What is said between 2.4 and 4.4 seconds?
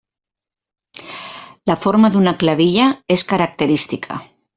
clavilla és característica.